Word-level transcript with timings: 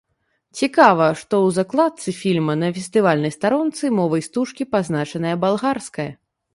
Цікава, 0.61 1.09
што 1.21 1.33
ў 1.49 1.57
закладцы 1.57 2.09
фільма 2.21 2.57
на 2.63 2.71
фестывальнай 2.79 3.37
старонцы 3.39 3.83
мовай 4.01 4.21
стужкі 4.31 4.71
пазначаная 4.77 5.35
балгарская. 5.49 6.11